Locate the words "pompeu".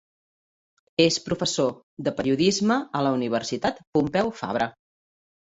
3.99-4.35